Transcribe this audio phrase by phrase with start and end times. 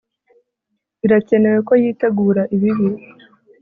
[0.99, 2.89] Birakenewe ko yitegura ibibi